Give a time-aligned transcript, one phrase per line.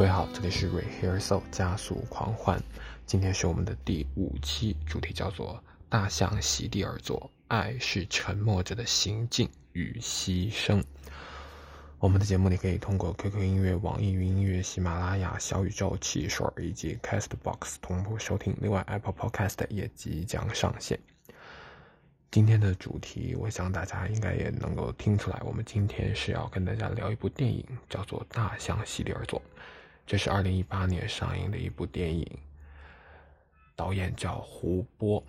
[0.00, 2.58] 各位好，这里是 Rehearsal 加速狂欢，
[3.04, 10.82] 今天是我们的第五期，主题叫做“大象席地而坐，爱是沉默着的行进与牺牲”。
[12.00, 20.98] 我们的节目你可以通过 QQ 音乐、网易云音乐、喜马拉雅、小宇宙、汽水以及 Castbox 同步收听，另外 Apple Podcast 也即将上线。
[22.30, 29.38] 今天的主题，我想大家应该也能够听出来，我们今天是要跟大家聊一部电影，叫做《大象席地而坐》。
[30.10, 32.26] 这是二零一八年上映的一部电影，
[33.76, 35.24] 导演叫胡波。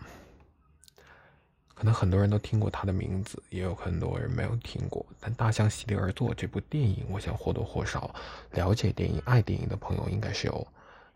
[1.75, 5.05] 可能很多人都听过他的名字，也有很多人没有听过。
[5.19, 8.11] 但《大象席地而坐》这部电影，我想或多或少
[8.53, 10.67] 了解电影、爱电影的朋友应该是有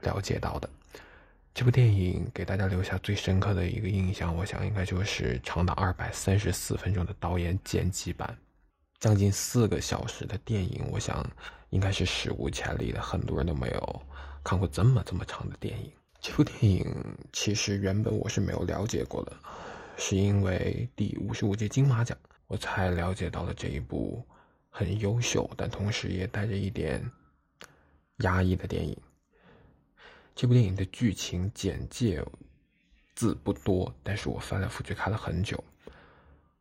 [0.01, 0.69] 了解到的。
[1.51, 8.37] 这部电影给大家留下最深刻的一个印象，我想应该就是长达二百三十四分钟的导演剪辑版，
[8.99, 11.25] 将近四个小时的电影，我想
[11.69, 14.01] 应该是史无前例的，很多人都没有
[14.43, 15.91] 看过这么这么长的电影。
[16.19, 16.85] 这部电影
[17.31, 19.33] 其实原本我是没有了解过的，
[19.95, 22.17] 是因为第五十五届金马奖，
[22.47, 24.25] 我才了解到了这一部
[24.69, 27.03] 很优秀，但同时也带着一点
[28.17, 28.97] 压抑的电影。
[30.33, 32.23] 这部电影的剧情简介
[33.13, 35.63] 字不多，但是我翻来覆去看了很久。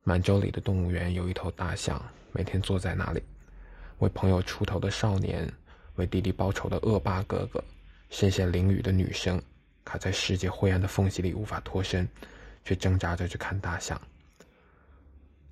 [0.03, 2.00] 满洲里的动物园有一头大象，
[2.37, 3.22] 每天坐在那里，
[3.99, 5.49] 为朋友出头的少年，
[5.95, 7.62] 为弟弟报仇的恶霸哥哥，
[8.11, 9.41] 身陷囹圄的女生，
[9.84, 12.09] 卡在世界灰暗的缝隙里无法脱身，
[12.65, 13.99] 却挣扎着去看大象。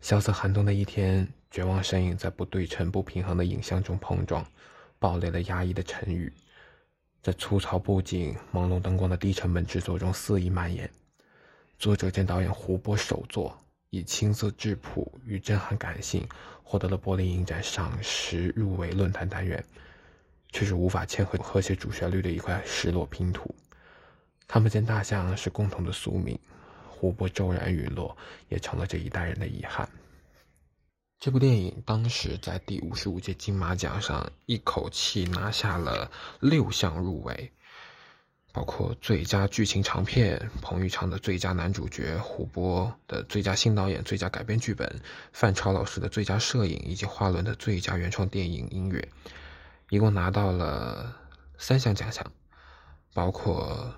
[0.00, 4.44] 萧瑟寒冬的一天，绝望身影在不对称、不平衡的影像中碰撞，
[4.98, 6.32] 爆裂了压抑的沉郁。
[7.22, 10.90] 在粗糙布景、朦胧灯光的低成本制作中肆意蔓延。
[11.78, 13.56] 作者兼导演胡波首作，
[13.92, 16.26] 以青涩质朴与震撼感性，
[16.62, 19.62] 获得了柏林影展赏识入围论坛单元，
[20.50, 23.54] 却是无法嵌合和谐主旋律的一块失落拼图。
[24.48, 26.38] 他们见大象是共同的宿命，
[26.88, 28.16] 胡波骤然陨落，
[28.48, 29.86] 也成了这一代人的遗憾。
[31.18, 36.10] 这部电影当时在第五十五届金马奖上一口气拿下了
[36.40, 37.52] 六项入围，
[38.52, 45.00] 包括最佳剧情长片、彭昱畅的最佳男主角、胡波的最佳新导演、最佳改编剧本、
[45.32, 49.08] 范超老师的最佳摄影以及华伦的最佳原创电影音乐，
[49.88, 51.16] 一共拿到了
[51.58, 52.30] 三项奖项，
[53.14, 53.94] 包括。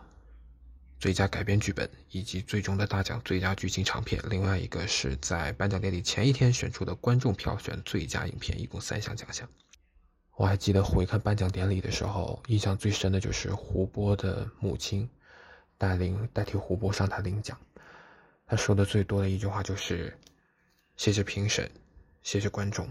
[1.00, 9.46] 最佳改编剧本以及最终的大奖最佳剧情长片，另外一个是在颁奖典礼前一天选出的观众票选最佳影片，一共三项奖项。
[10.36, 15.08] 我还记得回看颁奖典礼的时候，印象最深的就是胡波的母亲
[15.78, 17.56] 带领代替胡波上台领奖，
[18.44, 20.18] 他说的最多的一句话就是
[20.96, 21.70] ：“谢谢评审，
[22.22, 22.88] 谢谢观众。”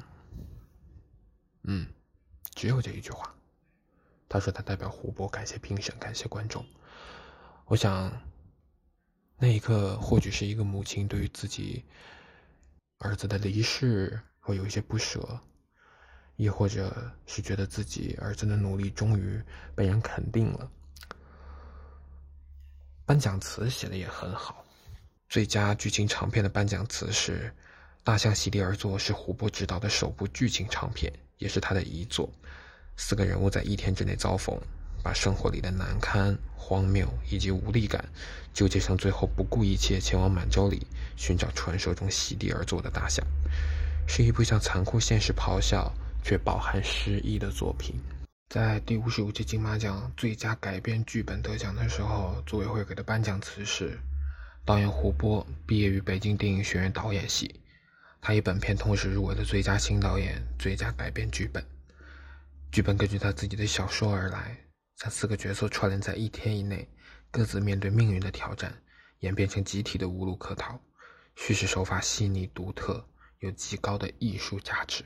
[1.63, 1.87] 嗯，
[2.55, 3.35] 只有这一句话。
[4.29, 6.65] 他说他代表胡波感谢评审，感谢观众。
[7.65, 8.11] 我想，
[9.37, 11.83] 那一刻或许是一个母亲对于自己
[12.99, 15.39] 儿子的离世会有一些不舍，
[16.35, 19.41] 亦或者是觉得自己儿子的努力终于
[19.75, 20.69] 被人肯定了。
[23.05, 24.65] 颁奖词写的也很好，
[25.29, 27.53] 最佳剧情长片的颁奖词是
[28.03, 32.29] 《大象席地而坐》，是胡波执导的首部剧情长片，也是他的遗作。
[32.97, 34.57] 四个人物在一天之内遭逢。
[35.03, 38.07] 把生活里的难堪、荒谬以及无力感
[38.53, 40.87] 纠结成最后不顾一切前往满洲里
[41.17, 43.21] 寻找传说中席地而坐的大象，
[44.07, 45.91] 是一部向残酷现实咆哮
[46.23, 47.95] 却饱含诗意的作品。
[48.49, 53.99] 在第五十五届金马奖最佳改编剧本得奖的时候，组委会给的颁奖词是：
[54.65, 57.59] 导演胡波毕业于北京电影学院导演系，
[58.21, 61.63] 他以本片同时入围了最佳新导演、最佳改编剧本。
[62.71, 64.57] 剧本根据他自己的小说而来。
[64.95, 66.87] 将四个角色串联在一天以内，
[67.31, 68.71] 各自面对命运的挑战，
[69.19, 70.79] 演变成集体的无路可逃。
[71.35, 73.03] 叙事手法细腻独特，
[73.39, 75.03] 有极高的艺术价值。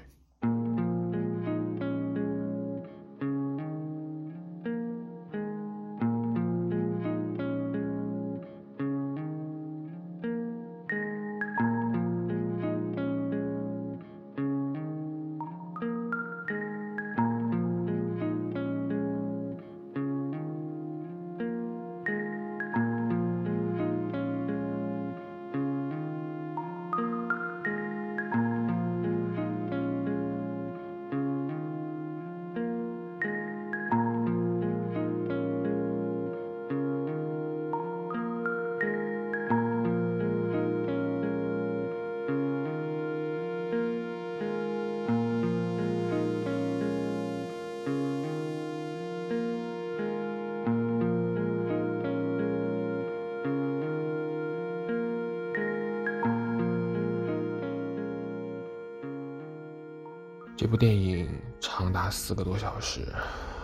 [60.68, 61.30] 这部电影
[61.62, 63.08] 长达四个多小时，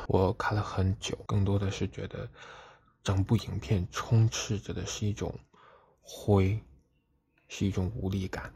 [0.07, 2.25] 我看了很久，更多的是觉得
[3.03, 5.37] 整部影片充斥着的是一种
[6.01, 6.57] 灰，
[7.49, 8.53] 是一种无力感。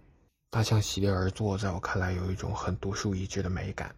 [0.50, 3.94] 大象席地而坐，在我看来有一种很独树一帜的美感。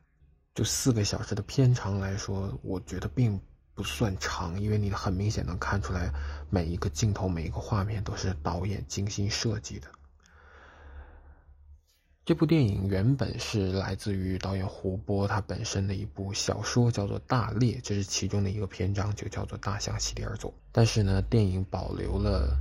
[0.56, 3.40] 就四个小时的片长来说，我觉得并
[3.76, 6.12] 不算长，因为你很明显能看出来
[6.50, 9.88] 每一个镜头、每一个画面都是导演精心设计的。
[12.30, 20.52] 这部电影原本是来自于导演胡波他本身的一部小说，叫做《大猎》，这是其中的一个篇章，就叫做《大象席地而坐》。
[20.72, 22.56] 但是呢，电影保留了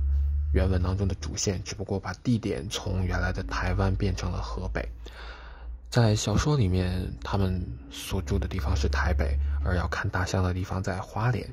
[0.55, 4.89] 原文当中的主线，只不过把地点从原来的台湾变成了河北。
[5.91, 11.47] 在小说里面，他们所住的地方是台北，而要看大象的地方在花莲。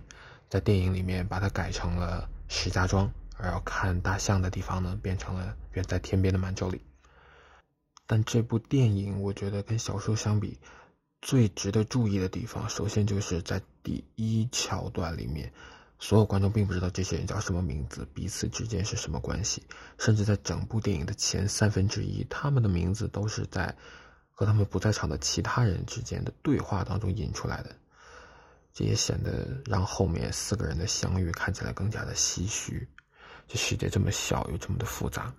[0.49, 6.81] 在电影里面，把它改成了石家庄，而要看大象的地方呢，变成了远在天边的满洲里。
[8.07, 10.59] 但这部电影，我觉得跟小说相比，
[11.21, 15.53] 最值得注意的地方，首先就是在第一桥段里面，
[15.99, 19.63] 所有观众并不知道这些人叫什么名字，彼此之间是什么关系，
[19.99, 23.75] 甚至在整部电影的前三分之一，他们的名字都是在
[24.31, 27.75] 和他们不在场的其他人之间的对话当中引出来的，
[28.73, 32.87] 这也显得让后面四个人的相遇看起来更加的唏嘘。
[33.49, 35.35] 这世界这么小，又这么的复杂。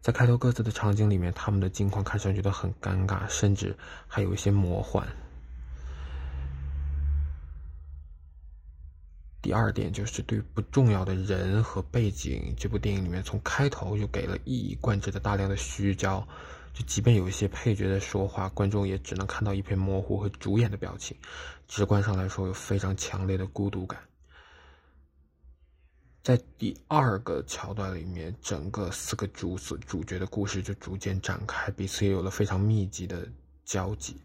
[0.00, 3.76] 在开头各自的场景里面，他们的境况看上去都很尴尬，甚至
[4.08, 5.06] 还有一些魔幻。
[9.42, 16.26] 第二点就是对不重要的人和背景，这部电影里面从开头就给了一以贯之的大量的虚焦，
[16.72, 21.16] 就即便有一些配角在说话，观众也只能看到一片模糊和主演的表情，
[21.68, 24.00] 直观上来说有非常强烈的孤独感。
[26.22, 33.26] 在第二个桥段里面，整个四个主子主角的故事就逐渐展开，彼此也有了非常密集的
[33.64, 34.20] 交集。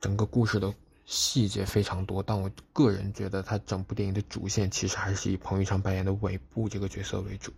[0.00, 0.72] 整个故事的
[1.04, 7.52] 细节非常多，但我个人觉得，他整部电影的主线其实还是以彭昱畅扮演的尾部这个角色为主。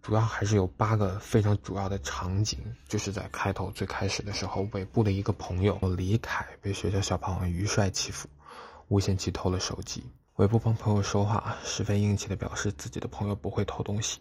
[0.00, 2.58] 主要还是有八个非常主要的场景，
[2.88, 8.28] 就是在开头最开始的时候，尾部的一个朋友李凯被学校小胖王于帅欺负，
[8.88, 10.04] 诬陷其偷了手机。
[10.42, 14.18] 韦布帮朋友说话，十分硬气的表示自己的朋友不会偷东西。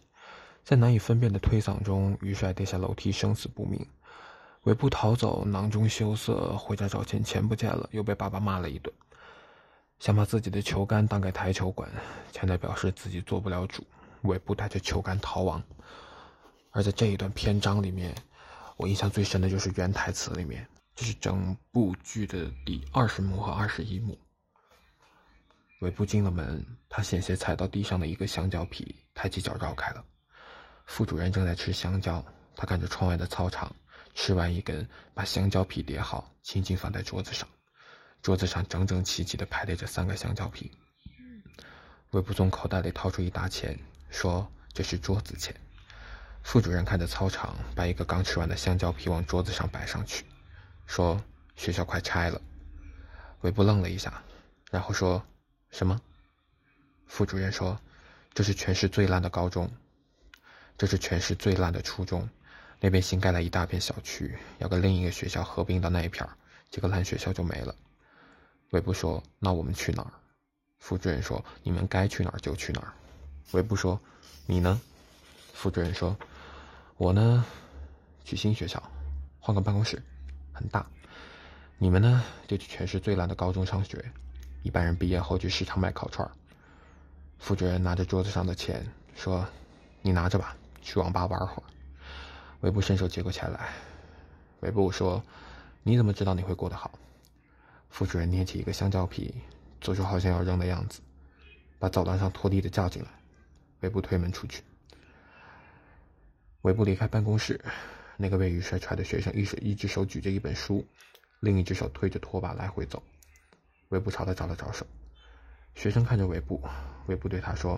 [0.64, 3.84] 在难以分辨的推搡中，于帅跌下楼梯，生死不明。
[4.66, 8.94] 韦布逃走，囊中羞涩，回家找钱，钱不见了，又被爸爸骂了一顿。
[9.98, 11.90] 想把自己的球杆当给台球馆，
[12.32, 13.84] 钱袋表示自己做不了主。
[14.22, 15.64] 韦布带着球杆逃亡。
[16.70, 18.14] 而在这一段篇章里面，
[18.78, 24.16] 我印象最深的就是原台词里面，这是整部剧的第二十幕和二十一幕。
[25.82, 30.06] 韦布进了门，他险些踩到地上的一个香蕉皮，抬起脚绕开了。
[30.86, 32.24] 副主任正在吃香蕉，
[32.56, 33.76] 他看着窗外的操场，
[34.14, 37.50] 吃完一根，把香蕉皮叠好，轻轻放在桌子上。
[38.22, 40.72] 桌子上整整齐齐地排列着三个香蕉皮。
[42.12, 43.76] 韦布从口袋里掏出一沓钱，
[44.12, 45.56] 说：“这是桌子钱。”
[46.46, 50.24] 副主任看着操场，把一个刚吃完的香蕉皮往桌子上摆上去，
[50.86, 51.20] 说
[51.58, 52.40] ：“学校快拆了。”
[53.42, 54.22] 韦布愣了一下，
[54.70, 55.26] 然后说。
[55.72, 56.00] 什么？
[57.08, 57.80] 副主任说
[58.34, 59.72] ：“这是全市最烂的高中，
[60.78, 62.30] 这是全市最烂的初中。
[62.80, 66.28] 那边新盖了一大片小区，要跟另一个学校合并到那一片，
[66.70, 67.76] 这个烂学校就没了。”
[68.72, 70.12] 韦布说：“那我们去哪儿？”
[70.80, 72.94] 副主任说：“你们该去哪儿就去哪儿。”
[73.52, 74.00] 韦布说
[74.48, 74.80] ：“你呢？”
[75.54, 76.18] 副主任说
[76.98, 77.46] ：“我呢，
[78.24, 78.82] 去新学校，
[79.40, 80.02] 换个办公室，
[80.54, 80.86] 很大。
[81.78, 84.12] 你们呢，就去全市最烂的高中上学。”
[84.64, 86.32] 一般人毕业后去市场买烤串儿
[87.40, 89.48] 副主任拿着桌子上的钱说
[90.02, 91.64] ：“你拿着吧，去网吧玩会儿。”
[92.62, 93.70] 韦布伸手接过钱来。
[94.60, 95.24] 韦布说
[95.82, 96.92] ：“你怎么知道你会过得好？”
[97.90, 99.34] 副主任捏起一个香蕉皮，
[99.82, 101.02] 做出好像要扔的样子，
[101.80, 103.10] 把走廊上拖地的叫进来。
[103.80, 104.62] 韦布推门出去。
[106.62, 107.60] 韦布离开办公室，
[108.16, 110.86] 那个被雨帅踹的学生一手一只手举着一本书，
[111.40, 113.02] 另一只手推着拖把来回走。
[113.92, 114.86] 韦布朝他招了招手，
[115.76, 116.64] 学生看着韦布，
[117.08, 117.78] 韦布对他说：“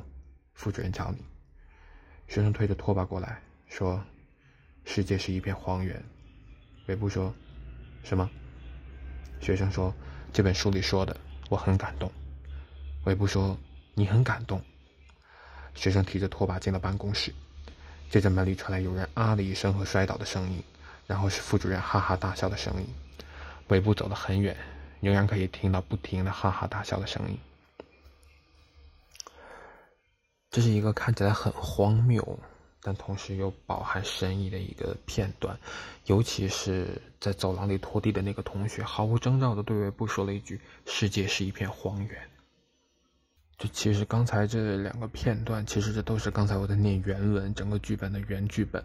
[0.53, 1.17] 副主任叫你。”
[2.29, 4.00] 学生推着拖把过来，说
[4.86, 6.01] ：“世界是一片荒原。”
[6.86, 7.34] 韦布说
[8.05, 8.29] ：“什么？”
[9.41, 9.91] 学生说
[10.32, 11.17] ：“这本书里说的，
[11.50, 12.12] 我很感动。”
[13.05, 13.58] 韦布说
[13.96, 14.62] ：“你很感动。”
[15.74, 17.34] 学生提着拖把进了办公室，
[18.12, 20.63] 接着门里传来有人啊的一声和摔倒的声音，
[21.08, 22.88] 然后是副主任哈哈大笑的声音。
[23.70, 24.55] 韦布走了很远。
[25.04, 27.38] 仍然可以听到不停的哈哈大笑的声音。
[30.50, 32.40] 这是一个看起来很荒谬，
[32.82, 35.60] 但同时又饱含深意的一个片段。
[36.06, 42.30] 尤其是在走廊里拖地的那个同学，毫无征兆的对尾部说了一句：“世界是一片荒原。”
[43.60, 48.84] 就其实刚才这两个片段，其实这都是刚才我在念原文，整个剧本的原剧本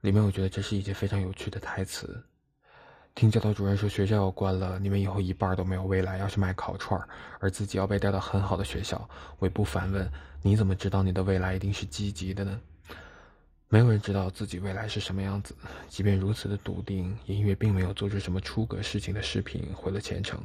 [0.00, 2.22] 里面，我觉得这是一节非常有趣的台词。
[3.14, 9.08] 听教导主任说学校要关了，你们以后一半都没有未来，要去卖烤串儿而自己要被调到很好的学校。
[9.38, 10.10] 我也不反问：
[10.42, 12.60] 你怎么知道你的未来一定是积极的呢？
[13.68, 15.54] 没有人知道自己未来是什么样子。
[15.88, 20.40] 即便如此的笃定，也因为并没有做出什么出格事情的视频毁了前程。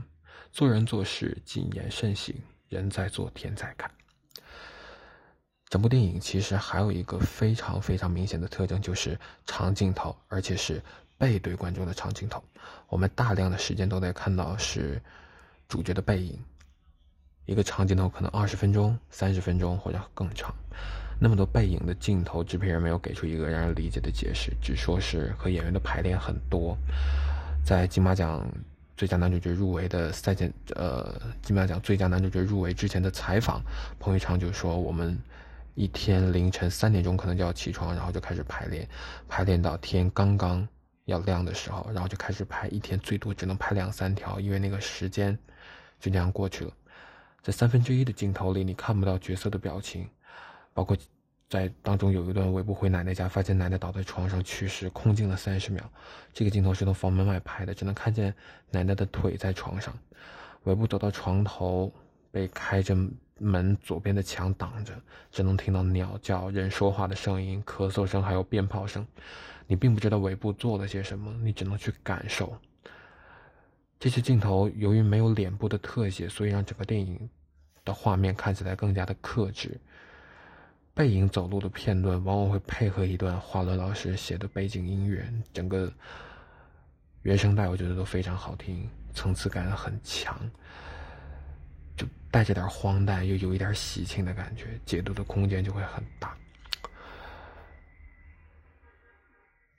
[0.52, 2.36] 做人做事谨言慎行，
[2.68, 3.90] 人在做天在看。
[5.70, 10.80] 整部电影其实还有一个非常非常明显的特征，就是长镜头，而且是。
[11.20, 12.42] 背对观众的长镜头，
[12.88, 15.00] 我们大量的时间都在看到是
[15.68, 16.40] 主角的背影。
[17.46, 20.54] 一个长镜头可能二十分钟、三十分钟或者更长，
[21.20, 26.78] 那么多背影的镜头，制片人没有给出一个让人理解的解释，只说是和演员的排练很多。
[27.66, 28.48] 在金马奖
[28.96, 33.62] 最佳男主角入围的赛前，呃，金马奖最佳男主角入围之前的采访，
[34.00, 35.18] 彭昱畅就说我们
[35.74, 38.88] 一天凌晨三点钟可能就要起床，然后就开始排练，
[39.28, 40.68] 排练到天刚刚。
[41.10, 45.38] 要亮的时候，然后就开始拍，一天最多只能拍两三条，因为那个时间
[46.00, 46.72] 就这样过去了。
[47.42, 50.08] 在三分之一的镜头里，你看不到角色的表情，
[50.74, 50.96] 包括
[51.50, 55.84] 在当中有一段尾部回奶奶家，发现奶奶倒在床上去世，空镜了三十秒。
[56.32, 58.34] 这个镜头是从房门外拍的，只能看见
[58.70, 59.94] 奶奶的腿在床上。
[60.66, 61.92] 尾部走到床头，
[62.30, 62.96] 被开着
[63.38, 64.94] 门左边的墙挡着，
[65.32, 69.08] 只能听到鸟叫、人说话的声音、咳嗽声，还有鞭炮声。
[69.70, 72.58] 你并不知道尾部做了些什么，你只能去感受。
[74.00, 77.30] 这些镜头由于没有脸部的特写，所以让整个电影
[77.86, 79.80] 的画面看起来更加的克制。
[80.96, 85.24] 背影走路的片段往往会配合一段华伦老师写的背景音乐，
[85.54, 85.94] 整个
[87.22, 90.36] 原声带我觉得都非常好听，层次感很强，
[91.96, 96.36] 就带着点荒诞，又有一点喜庆的感觉，解读的空间就会很大。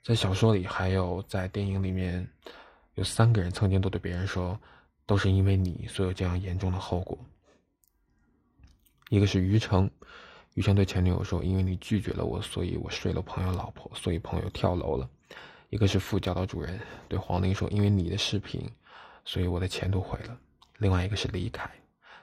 [0.03, 2.27] 在小说里，还有在电影里面，
[2.95, 4.59] 有三个人曾经都对别人说，
[5.05, 7.17] 都是因为你，所有这样严重的后果。
[9.09, 9.87] 一个是于成，
[10.55, 15.07] 于成对前女友说：“因为你拒绝了我，所以我睡了朋友老婆，所以朋友跳楼了。”
[15.69, 18.67] 一个是副教导主任对黄玲说：“因为你的视频，
[19.23, 20.37] 所以我的前途毁了。”
[20.79, 21.69] 另外一个是李凯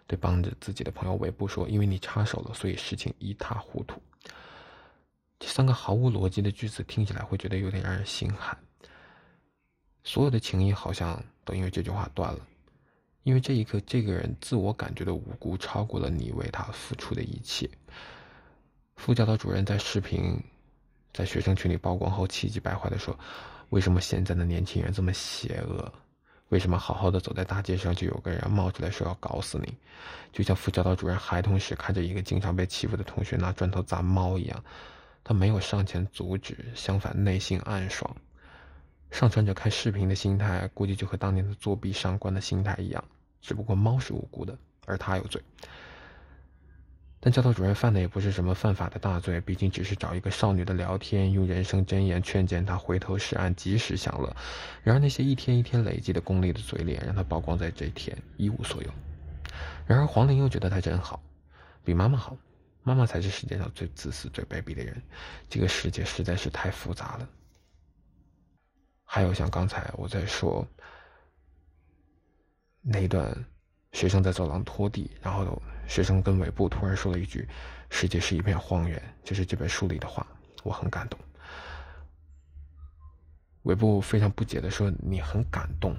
[0.06, 4.02] 对帮着自己的朋友韦布说：“因为你插手了，所以事情一塌糊涂。”
[5.38, 8.56] 这三个毫无逻辑的句子听起来会觉得有点让人心寒。
[10.04, 12.40] 所有的情谊好像都因为这句话断了，
[13.22, 17.68] 因为这一刻，这个人自我感觉的无辜超过了你为他付出的一切。
[18.96, 20.42] 副教导主任在视频
[21.12, 23.16] 在学生群里曝光后，气急败坏地说
[23.70, 25.92] ：“为什么现在的年轻人这么邪恶？
[26.48, 29.72] 为什么好好的走在大街上，就有个人冒出来说要搞死你？
[30.32, 34.64] 就像副教导主任孩童时看着一个经常被欺负的同学拿砖头砸猫一样。”
[35.22, 38.16] 他没有上前阻止，相反内心暗爽。
[39.10, 43.02] 上传者看视频的心态，估计就和当年的作弊上官的心态一样，
[43.40, 44.56] 只不过猫是无辜的，
[44.86, 45.40] 而他有罪。
[47.20, 54.36] 但教导主任犯的也不是什么犯法的大罪，毕竟只是找一个少女的聊天，用人生箴言劝谏她回头是岸，及时享乐。
[54.84, 58.90] 然而那些一天一天累积的功利的嘴脸，让他曝光在这天一无所有。
[59.84, 61.20] 然而黄玲又觉得他真好，
[61.82, 62.36] 比妈妈好。
[62.88, 65.02] 妈妈才是世界上最自私、最卑鄙的人。
[65.46, 67.28] 这个世界实在是太复杂了。
[69.04, 70.66] 还有像刚才我在说
[72.80, 73.30] 那一段，
[73.92, 77.46] 学生在走廊拖地，然后学生跟尾部突然说了一句
[77.90, 80.26] ：“世界是一片荒原。”就是这本书里的话，
[80.62, 81.20] 我很感动。
[83.64, 85.94] 尾部非常不解的说：“你很感动？”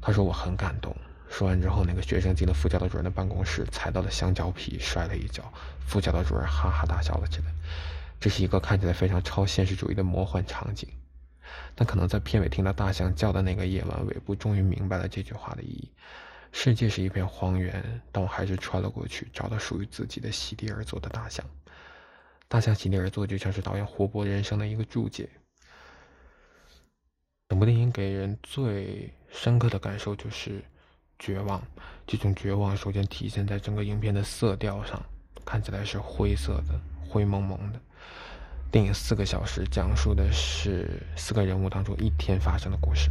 [0.00, 0.96] 他说：“我很感动。”
[1.30, 5.44] 说完之后，那个学生进了副教导主任的办公室，踩到了香蕉皮，摔了一跤。
[5.86, 7.44] 副教导主任哈哈大笑了起来。
[8.18, 10.88] 这是一个看起来非常超现实主义的魔幻场景，
[11.76, 15.92] 但可能在片尾听到大象叫的那个夜晚，尾部终于明白了这句话的意义：
[16.50, 21.44] 世界是一片荒原，但我还是穿了过去，找到属于自己的席地而坐的大象。
[22.48, 25.28] 大象席地而坐，就像是导演活泼人生的一个注解。
[27.48, 30.64] 整部电影给人最深刻的感受就是。
[31.18, 31.60] 绝望，
[32.06, 35.02] 这种绝望首先体现在整个影片的色调上，
[35.44, 37.80] 看起来是灰色的、灰蒙蒙的。
[38.70, 43.10] 电影四个小时，讲述的是四个人物当中一天发生的故事。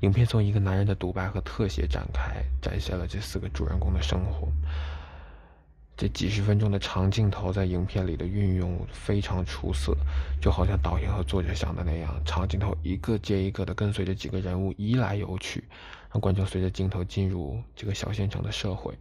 [0.00, 4.48] 影片从一个男人的独白和特写展开，展现了这四个主人公的生活。
[5.96, 9.94] 这几十分钟的长镜头在影片里的运用非常出色，
[10.40, 15.62] 就好像导演和作者想的那样，长镜头一个接一个的跟随着几个人物移来游去，
[16.10, 18.92] 让观众随着镜头进入这个小县城的社会。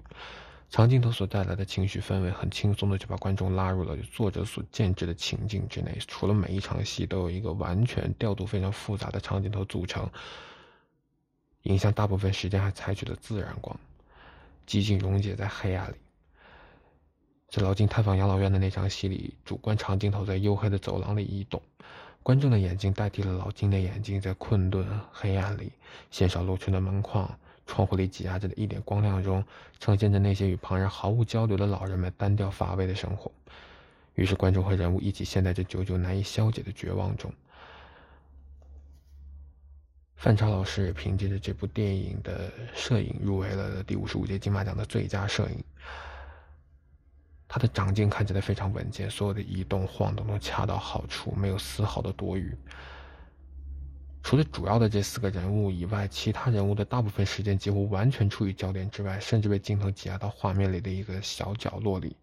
[0.69, 5.97] 长镜头所带来的情绪氛围，很轻松的就把观众拉入了作者所建制的情境之内。
[6.07, 10.09] 除了每一场戏都有一个完全调度非常复杂的长镜头组成，
[11.63, 13.77] 影像大部分时间还采取了自然光，
[14.67, 15.95] 寂静溶解在黑暗里。
[17.51, 21.61] 在老金探访养老院的那场戏里，主观长镜头在黝黑的走廊里移动，
[22.23, 25.69] 观众的眼睛代替了老金的眼睛，在困顿黑暗里，
[26.11, 27.29] 鲜少露出的门框。
[27.67, 29.43] 窗户里挤压着的一点光亮中，
[29.81, 33.29] 呈现着那些与旁人毫无交流的老人们单调乏味的生活。
[34.15, 37.33] 于是，观众和人物一起陷在这久久难以消解的绝望中。
[40.15, 45.63] 范超老师也凭借着这部电影的摄影入围了第五十五届金马奖的最佳摄影。
[47.53, 52.55] 他的长镜看起来非常稳健，所有的移动晃动都恰到好处，没有丝毫的多余。
[54.23, 62.15] 除了主要的这四个人物以外，其他人物的大部分时间几乎完全处于焦点之外，甚至被镜头挤压到画面里的一个小角落里，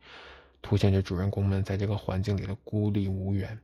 [0.62, 3.58] 凸显着主人公们在这个环境里的孤立无援。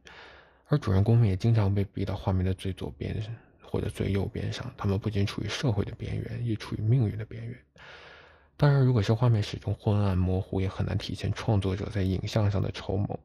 [0.66, 3.16] 而主人公们也经常被逼到画面的最左边
[3.62, 7.58] 或者最右边上，他们不仅处于社会的边缘，也处于命运的边缘。
[8.56, 13.18] 当然，如果是画面始终昏暗模糊，也很难体现创作者在影像上的筹谋。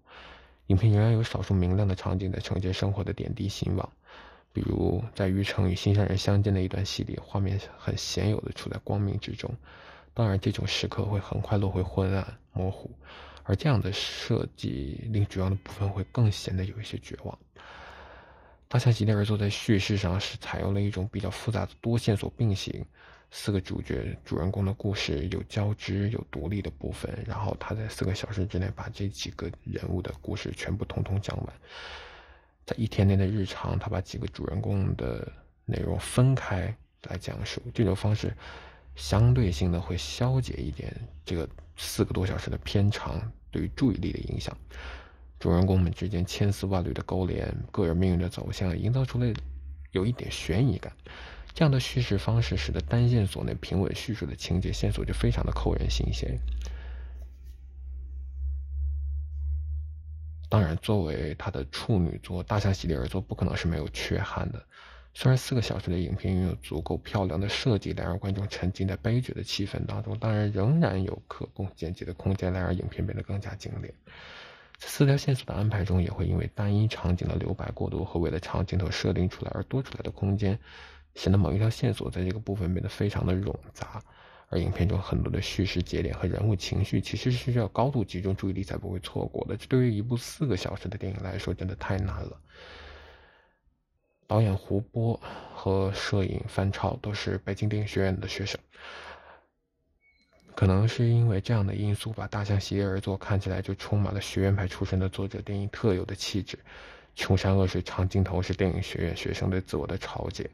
[0.68, 3.90] 影片仍然有少数明亮的场景在承接生活的点滴兴亡。
[4.52, 9.52] 比如在于城与心上人相见的一段戏里，画面很鲜有的处在光明之中。
[10.16, 12.90] 当然，这种时刻会很快落回昏暗模糊，
[13.44, 17.38] 而这样的设计令主要的部分会更显得有一些绝望。
[18.68, 22.86] 大象席地而坐在叙事上是采用了一种比较复杂的多线索并行，
[23.32, 31.54] 四个主角主人公的故事有交织有独立的部分，然后他在四个小时之内把这几个人物的故事全部统统讲完。
[32.66, 35.32] 在一天内的日常，他把几个主人公的
[35.66, 38.36] 内容分开来讲述，这种方式
[38.96, 44.56] 相对性的会消解一点这个四个多小时的片长对于注意力的影响。
[45.40, 49.32] 主人公们之间千丝万缕的勾连，个人命运的走向，营造出了
[49.92, 50.92] 有一点悬疑感。
[51.54, 56.40] 这样的叙事方式，使得单线索内平稳叙述的情节线索就非常的扣人心弦。
[60.48, 64.64] 当然，作为他的处女作《大象席地而坐》，不可能是没有缺憾的。
[65.14, 73.94] 虽然四个小时的影片拥有足够漂亮的设计来让观众沉浸在悲剧的气氛当中，当然仍然有可供剪辑的空间来让影片变得更加精炼。
[74.80, 80.58] 在四条线索的安排中，也会因为单一场景的留白过多和为了长镜头设定出来而多出来的空间，
[81.16, 84.02] 显得某一条线索在这个部分变得非常的冗杂。
[84.52, 89.56] 而影片中很多的叙事节点和人物情绪，其实是需要高度集中注意力才不会错过的。
[89.56, 92.42] 这对于一部四个小时的电影来说，真的太难了。
[94.26, 95.20] 导演胡波
[95.54, 98.60] 和摄影范超都是北京电影学院的学生，
[100.56, 106.58] 可能是因为这样的因素，把《大象席地而坐》看起来就充满了学院派出身的作者电影特有的气质。
[107.16, 110.50] 穷山恶水长镜头是电影学院学生对自我的嘲解。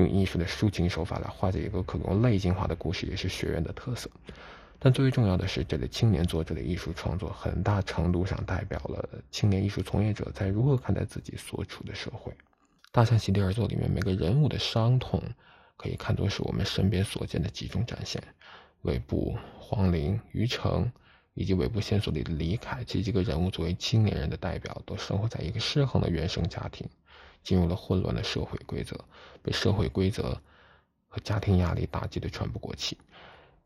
[0.00, 4.10] 用艺术的抒情手法来化解一个可供类型化的故事，也是学院的特色。
[4.78, 12.32] 但最为重要的是，这类青年作者的艺术创作，很大程度上代表了青年艺术从业者在如何看待自己所处的社会。
[12.90, 15.22] 《大象席地而坐》里面每个人物的伤痛，
[15.76, 18.22] 可以看作是我们身边所见的几种展现：
[18.82, 20.90] 尾部、黄龄、于成，
[21.34, 26.88] 以及尾部线索里的李凯，这几个人物作为青年人的代表，都生活在一个失衡的原生家庭。
[27.42, 29.04] 进入了混乱的社会规则，
[29.42, 30.40] 被社会规则
[31.08, 32.98] 和家庭压力打击的喘不过气。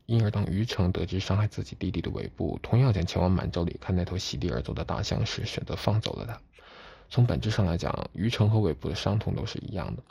[0.05, 6.39] 因而，当于成得知伤害自己弟弟的尾部同样想前往满洲里看那头席地而坐的大象时，选择放走了他。
[7.09, 10.03] 从本质上来讲，于成和尾部的伤痛都是一样的。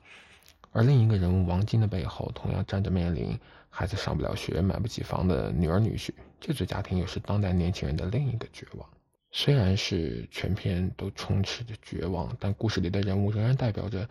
[0.72, 3.38] 而另一个人物王晶的背后，同样站着面临
[3.70, 8.88] 孩子上不了学、买不起房的女儿女婿，这组家庭又是当代年轻人的另一个绝望。
[9.36, 14.08] 虽然是全片都充斥着绝望，但故事里的人物仍然代表着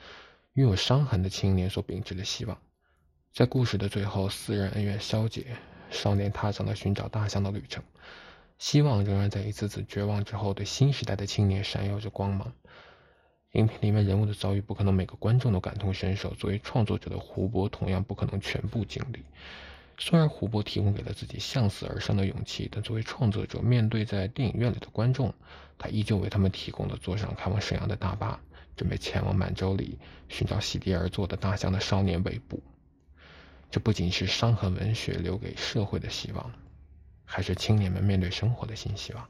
[0.51, 2.57] 拥有伤痕的青年所秉持的希望。
[3.31, 5.55] 在故事的最后，私人恩怨消解，
[5.89, 7.81] 少年踏上了寻找大象的旅程，
[8.59, 12.51] 希望仍然在一次次绝望之后，对新时代的青年闪耀着光芒。
[13.53, 19.23] 影片里面人物的遭遇不可能每个观众都感同身受，作为创作者的胡波同样不可能全部经历。
[20.05, 25.33] 虽然胡波提供给了自己向死而生的勇气，但作为创作者，面对在电影院里的观众，
[25.77, 28.37] 他依旧为他们提供了坐上开往沈阳的大巴，
[28.75, 32.61] 准备前往满洲里寻找席地而坐的大象的少年尾部。
[33.71, 36.51] 这不仅是伤痕文学留给社会的希望，
[37.23, 39.29] 还是青年们面对生活的新希望？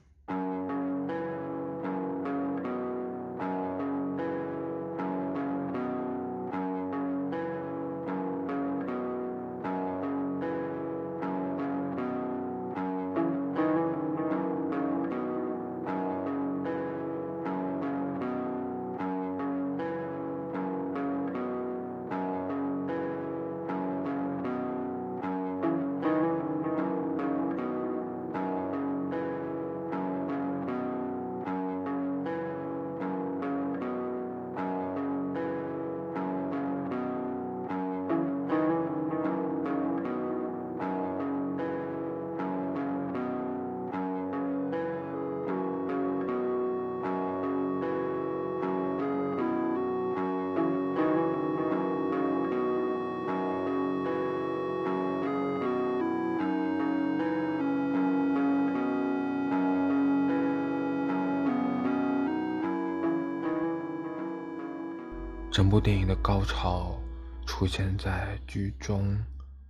[65.54, 67.00] 整部电影的高潮
[67.46, 69.24] 出现在剧中，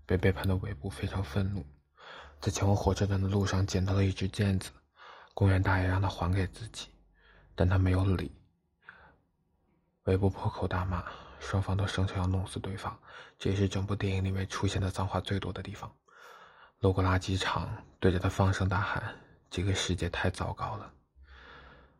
[0.06, 1.62] 被背叛的尾部非常愤怒，
[2.40, 4.72] 在前往火车站的路上捡到了一支剑子，
[5.34, 6.88] 公园大爷让他还给自己，
[7.54, 8.32] 但他没有理。
[10.06, 11.04] 尾部破口大骂，
[11.42, 12.98] 双方都声称要弄死对方，
[13.38, 15.94] 这也是整部电影里面出现的脏话最多的地方。
[16.80, 17.70] 路过垃圾场，
[18.00, 19.04] 对着他放声大喊
[19.52, 20.90] ：“这个世界太糟糕了！”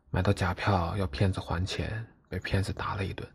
[0.08, 3.30] 买到假票要骗子还钱，被骗子打了一顿。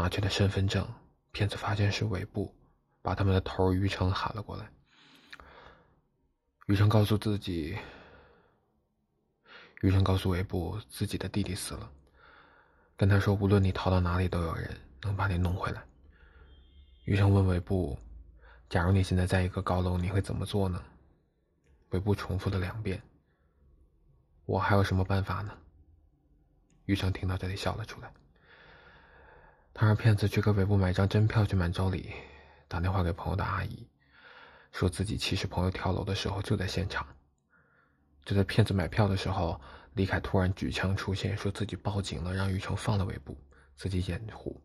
[0.00, 0.86] 拿去的身份证，
[1.30, 2.54] 骗子发现是尾部，
[3.02, 4.66] 把他们的头于成喊了过来。
[6.68, 7.76] 于成告诉自己，
[9.82, 11.92] 于成告诉尾部自己的弟弟死了，
[12.96, 15.84] 跟他说无论你逃到哪里，都有人能把你弄回来。
[17.04, 17.98] 于成问尾部
[18.70, 20.82] ：“假如你现在在一个高楼，你会怎么做呢？”
[21.90, 23.02] 尾部重复了两遍
[24.46, 25.52] ：“我还有什么办法呢？”
[26.86, 28.10] 于成听到这里笑了出来。
[29.72, 32.12] 他让骗子去给尾部买张真票去满洲里，
[32.68, 33.86] 打电话给朋友的阿姨，
[34.72, 37.06] 说自己其实朋友跳楼的时候就在现场。
[38.24, 39.60] 就在骗子买票的时候，
[39.94, 43.36] 李凯突然举枪出现，说自己报警了，让于成放了尾部，
[43.76, 44.60] 自己掩护。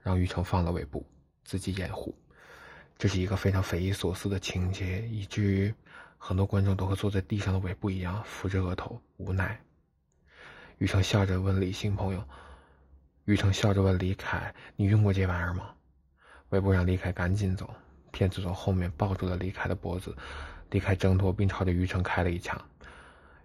[0.00, 1.04] 让于成放了尾部，
[1.44, 2.14] 自己掩护，
[2.98, 5.74] 这是一个非常匪夷所思的情节，以至于
[6.18, 9.58] 很多观众都和坐在地上的尾部一样，扶着额头无奈。
[10.76, 12.22] 于成笑着问李姓朋友。
[13.24, 15.70] 于成笑着问李凯：“你用过这玩意儿吗？”
[16.50, 17.72] 韦布让李凯赶紧走，
[18.10, 20.14] 骗子从后面抱住了李凯的脖子，
[20.70, 22.60] 李凯挣脱并朝着于成开了一枪，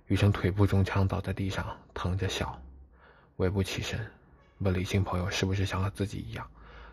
[0.08, 2.62] 于成腿部中枪倒在地上，疼着笑。
[3.38, 4.00] 韦布起身，
[4.58, 6.46] 问李姓朋友：“是不是像他自己一样？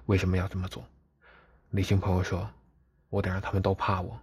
[0.06, 0.84] 为什么要这么做？”
[1.70, 2.48] 李姓朋友说
[3.10, 4.18] ：“我得让他们都怕我。”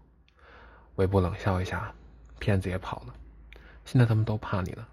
[0.95, 1.93] 韦布冷笑一下，
[2.39, 3.13] 骗子也跑了。
[3.83, 4.87] 现在他们都怕你了，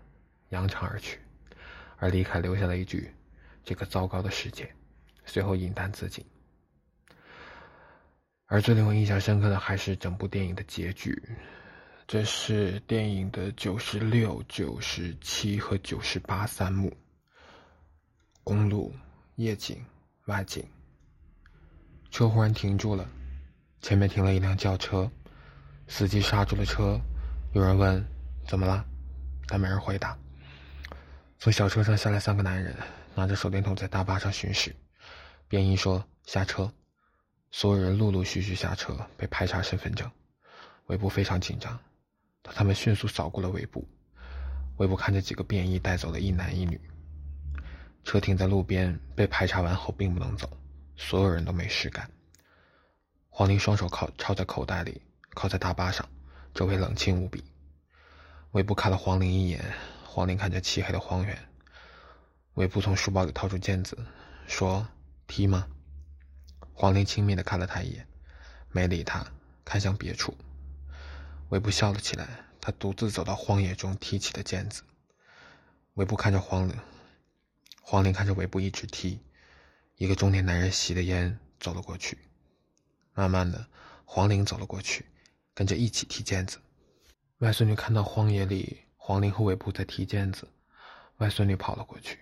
[0.49, 1.21] 扬长而去，
[1.99, 3.15] 而李凯留下了一句。
[3.65, 4.73] 这个糟糕的世界，
[5.25, 6.25] 随后饮弹自尽。
[8.47, 11.23] 而最令我印象深刻的还是整部电影的结局。
[12.07, 16.93] 这是电影的九十六、九十七和九十八三幕。
[18.43, 18.93] 公路
[19.37, 19.81] 夜景、
[20.25, 20.65] 外景。
[22.11, 23.09] 车忽然停住了，
[23.81, 25.09] 前面停了一辆轿车，
[25.87, 27.01] 司机刹住了车。
[27.53, 28.05] 有人问
[28.49, 28.85] ：“怎么了？”
[29.47, 30.19] 但没人回答。
[31.39, 32.75] 从小车上下来三个男人。
[33.15, 34.75] 拿着手电筒在大巴上巡视，
[35.49, 36.73] 便衣说下车，
[37.51, 40.11] 所有人陆陆续续下车，被排查身份证。
[40.87, 41.79] 尾部非常紧张，
[42.43, 43.87] 但他们迅速扫过了尾部。
[44.79, 46.81] 尾部看着几个便衣带走了一男一女。
[48.03, 50.51] 车停在路边，被排查完后并不能走，
[50.97, 52.11] 所有人都没事干。
[53.29, 55.03] 黄玲双手靠抄在口袋里，
[55.35, 56.09] 靠在大巴上，
[56.55, 57.45] 周围冷清无比。
[58.53, 59.63] 尾部看了黄玲一眼，
[60.05, 61.50] 黄玲看着漆黑的荒原。
[62.55, 63.97] 尾部从书包里掏出毽子，
[64.47, 64.87] 说
[65.27, 65.67] ：“踢吗？”
[66.75, 68.07] 黄玲轻蔑的看了他一眼，
[68.71, 69.25] 没理他，
[69.65, 70.37] 看向别处。
[71.51, 74.83] 尾部笑了起来，他独自走到荒野中，踢起了毽子。
[75.95, 76.77] 尾部看着黄玲，
[77.81, 79.21] 黄玲看着尾部一直踢。
[79.97, 82.19] 一个中年男人吸的烟走了过去，
[83.15, 83.67] 慢慢的，
[84.05, 85.05] 黄玲走了过去，
[85.55, 86.59] 跟着一起踢毽子。
[87.39, 90.49] 外孙女看到荒野里黄玲和尾部在踢毽子，
[91.19, 92.19] 外孙女跑了过去。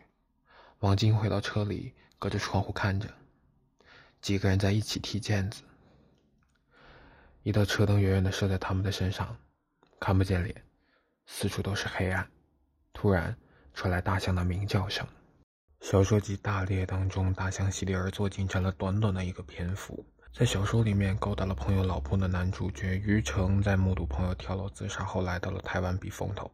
[0.81, 3.09] 王晶回到车里，隔着窗户看着
[4.21, 5.65] 几个人在一起踢毽子。
[7.43, 9.37] 一道车灯远远的射在他们的身上，
[9.99, 10.65] 看不见脸，
[11.27, 12.31] 四处都是黑暗。
[12.93, 13.37] 突然
[13.75, 15.05] 传来大象的鸣叫声。
[15.81, 26.49] 小说集《大猎》当中，大象席地而坐，仅占了短短的一个篇幅，在小说里面勾搭了朋友老婆的男主角于成，在目睹朋友跳楼自杀后，来到了台湾避风头，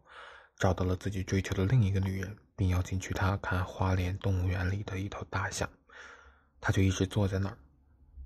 [0.58, 5.68] 找到了自己追求的另一个女人，并邀请去他看花莲动物园里的一头大象。
[6.60, 7.58] 他就一直坐在那儿，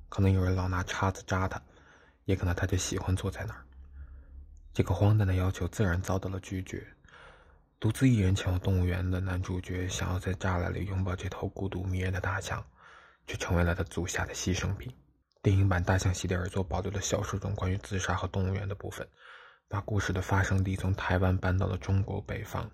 [0.08, 1.60] 可能有人老拿叉子扎他，
[2.24, 3.64] 也可能他就喜欢坐在那儿。
[4.72, 6.86] 这个荒诞的要求自然遭到了拒绝。
[7.80, 12.64] 独自一人前往动物园的男主角，想要在栅栏里拥抱这头孤独迷人的大象，
[13.26, 14.92] 却成为了他足下的牺牲品。
[15.42, 19.08] 电影版《大象席地而坐》保留了小说中关于自杀和动物园的部分，
[19.68, 22.68] 把故事的发生地从台湾搬到了中国北方。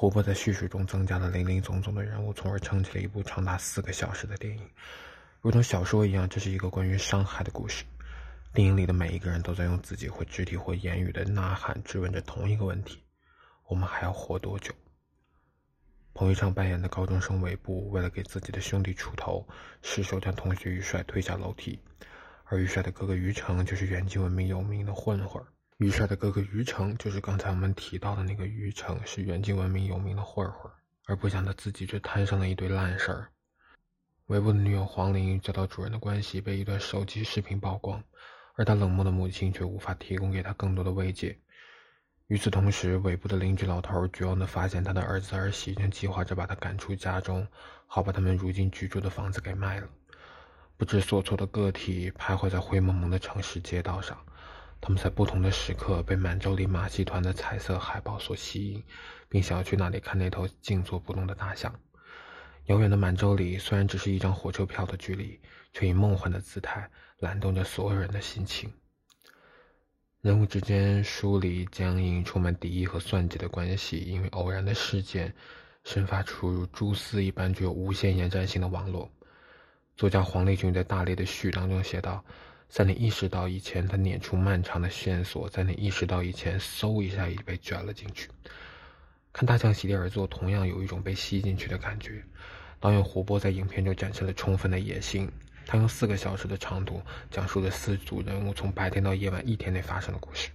[0.00, 4.66] 活泼在叙述中增加了林林总总的人物，从而撑起了一部长达四个小时的电影。
[5.42, 7.84] 如同小说一样，这是一个关于伤害的故事。
[8.54, 13.02] 电影里的每一个人都在用自己或肢体或言语的呐喊质问着同一个问题：
[13.66, 14.72] 我们还要活多久？
[16.14, 19.46] 彭昱畅扮演的高中生韦布，为了给自己的兄弟出头，
[19.82, 21.78] 失手将同学于帅推下楼梯。
[22.46, 25.44] 而于帅的哥哥于成，就是远近闻名有名的混混。
[25.80, 30.70] 于帅的哥哥于成，就是刚才我们提到的那个于成，是远近闻名有名的混混。
[31.06, 33.28] 而不想他自己却摊上了一堆烂事儿。
[34.26, 38.04] 韦布的女友黄玲与教导主任的关系被一段手机视频曝光，
[38.56, 41.34] 而他冷漠的母亲却无法提供给他更多的慰藉。
[42.26, 47.48] 与此同时，尾部的邻居老头绝望地发现，他的儿子儿媳正计划着把他赶出家中，
[47.86, 49.88] 好把他们如今居住的房子给卖了。
[50.76, 54.16] 不知所措的个体徘徊在灰蒙蒙的城市街道上，
[54.80, 58.82] 他们在不同的时刻被满洲里马戏团的彩色海报所吸引，
[59.28, 61.74] 并想要去那里看那头静坐不动的大象。
[62.66, 65.38] 遥远的满洲里虽然只是一张火车票的距离，
[65.72, 68.72] 却以梦幻的姿态揽动着所有人的心情。
[70.22, 75.34] 人物之间疏离、僵硬、充满敌意和算计的关系，因为偶然的事件，
[75.84, 79.10] 生发出如蛛丝一般具有无限延展性的网络。
[79.96, 82.24] 作家黄立群在大力的序当中写道
[82.70, 88.28] ：“在你意识到以前，他捻出漫长的线索；在你意识到以前，嗖一下已被卷了进去。”
[89.32, 92.24] 看大象席地而坐，同样有一种被吸进去的感觉。
[92.78, 95.28] 导演胡波在影片中展示了充分的野心。
[95.66, 100.48] 他用四个小时的长度讲述了四组人物从白天到夜晚一天内发生的故事。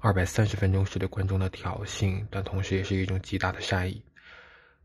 [0.00, 4.02] 二百三十分钟是对观众的挑衅，但同时也是一种极大的善意。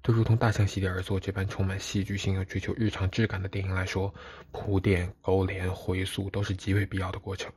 [0.04, 4.14] 对如同《大象席地而坐》这般充满戏剧性又追求日常质感的电影来说，
[4.52, 7.50] 铺垫、勾连、回溯都是极为必要的过程。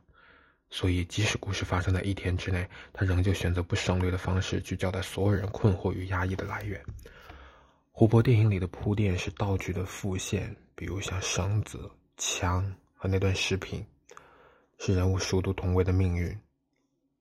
[0.69, 6.81] 所以，即使故事发生在一天之内，他仍旧选择不省略的方式去交代所有人困惑与压抑的来源。
[7.91, 10.55] 湖泊电影里的铺垫是道具的复现。
[10.73, 13.83] 比如像绳子、枪和那段视频，
[14.77, 16.39] 是人物殊途同归的命运，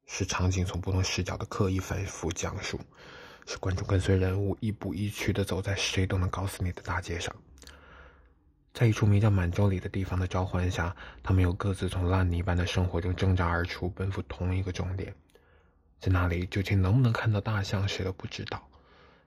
[0.05, 2.79] 是场景从不同视角的刻意反复讲述，
[3.47, 7.35] 是观众跟随人物一步一趋的走在谁都能告诉你的大街上。
[8.75, 15.15] 在一处名叫满洲里的地方的召唤下，他们又各自从烂泥般的生活中挣扎而出，奔赴同一个终点。
[15.99, 18.63] 在那里，究竟能不能看到大象，谁都不知道。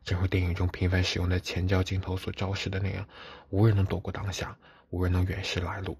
[0.03, 3.03] 正如电影中频繁使用的前焦镜头所昭示的那样，
[3.49, 4.55] 无人能躲过当下，
[4.91, 5.97] 无人能远视来路。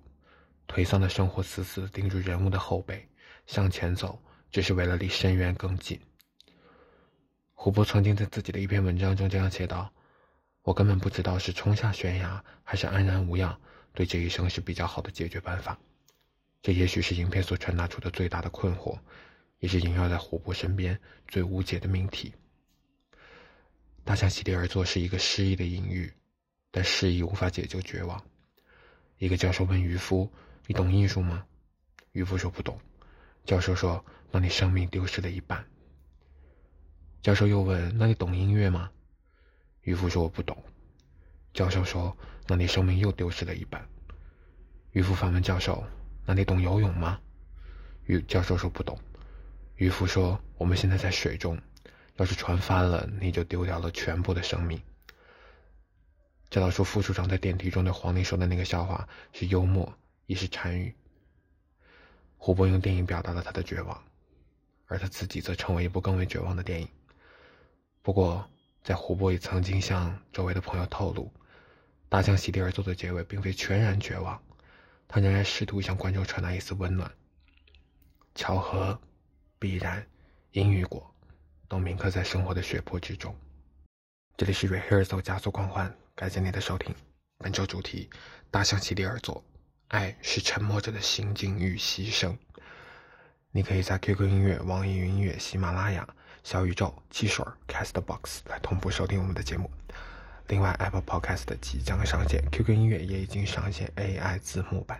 [0.67, 3.03] 颓丧的生活死死盯住人物的后背，
[3.47, 5.99] 向前走，只是为了离深渊更近。
[7.61, 9.91] 胡波曾经在自己的一篇文章中这样写道
[10.63, 13.59] ：“我根本不知道是冲下悬崖，还是安然无恙，
[13.93, 15.77] 对这一生是比较好的解决办法。
[16.61, 18.97] 这也许是影片所传达出的最大的困惑，
[19.59, 22.33] 也是萦绕在胡波身边最无解的命题。”
[24.05, 26.13] 大象席地而坐是一个诗意的隐喻，
[26.71, 28.23] 但诗意无法解救绝望。
[29.17, 30.31] 一个教授问渔夫
[30.65, 31.45] ：“你懂艺术吗？”
[32.13, 32.79] 渔夫说：“不懂。”
[33.43, 35.61] 教授说：“那你生命丢失了一半。”
[37.21, 38.89] 教授又问：“那你懂音乐吗？”
[39.83, 40.57] 渔夫说：“我不懂。”
[41.53, 42.15] 教授说
[42.47, 43.87] ：“那你生命又丢失了一半。”
[44.91, 45.83] 渔夫反问教授
[46.25, 47.19] ：“那你懂游泳吗？”
[48.05, 48.97] 渔教授说：“不懂。”
[49.75, 51.59] 渔夫说：“我们现在在水中。”
[52.17, 54.81] 要是船翻了，你就丢掉了全部的生命。
[56.49, 60.93] 教导处副处长在电梯中对黄玲说的那个笑话是幽默，也是禅语。
[62.37, 64.03] 胡波用电影表达了他的绝望，
[64.87, 66.89] 而他自己则成为一部更为绝望的电影。
[68.09, 68.43] 不过，
[68.81, 71.31] 在胡波也曾经向周围的朋友透露，
[72.09, 74.41] 大象席地而坐的结尾并非全然绝望，
[75.07, 77.11] 他仍然试图向观众传达一丝温暖。
[78.33, 78.99] 巧合，
[79.59, 80.03] 必然，
[80.53, 81.13] 因与果。
[81.67, 83.35] 都铭刻在生活的血泊之中。
[84.35, 86.95] 这里是 Rehearsal 加速狂欢，感谢你的收听。
[87.37, 88.09] 本周主题：
[88.49, 89.43] 大象席地而坐，
[89.89, 92.35] 爱是沉默者的心境与牺牲。
[93.51, 96.09] 你可以在 QQ 音乐、网易云音乐、喜马拉雅、
[96.43, 99.69] 小宇宙、汽水、Castbox 来同步收听我们的节目。
[100.47, 104.99] 另外，Apple Podcast 即将上线，QQ 音乐也已经上线 AI 字幕版。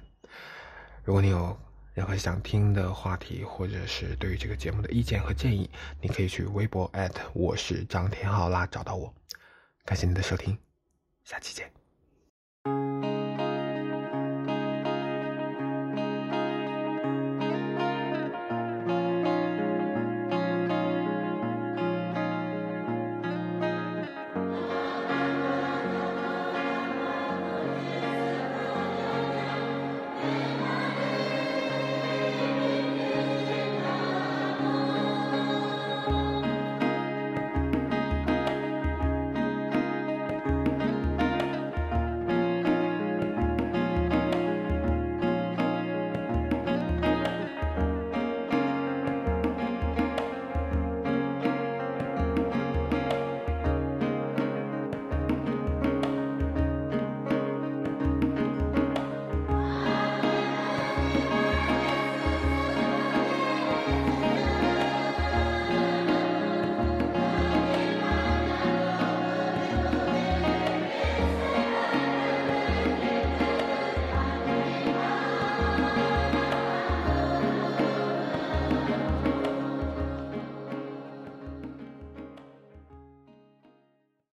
[1.04, 1.58] 如果你有
[1.96, 6.92] 任何想听的话题，或者是对于这个节目的意见和建议，你可以去微博
[7.34, 9.12] 我是张天浩啦找到我。
[9.86, 10.56] 感谢你的收听，
[11.24, 11.79] 下期见。